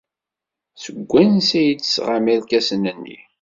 [0.83, 3.19] Seg wansi ay d-tesɣam irkasen-nni?